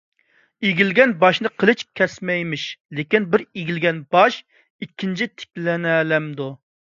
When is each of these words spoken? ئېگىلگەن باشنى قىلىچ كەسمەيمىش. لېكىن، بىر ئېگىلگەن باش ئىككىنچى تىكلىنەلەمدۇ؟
ئېگىلگەن 0.67 1.11
باشنى 1.23 1.49
قىلىچ 1.63 1.83
كەسمەيمىش. 2.01 2.63
لېكىن، 2.99 3.29
بىر 3.35 3.43
ئېگىلگەن 3.47 4.01
باش 4.15 4.39
ئىككىنچى 4.63 5.29
تىكلىنەلەمدۇ؟ 5.43 6.49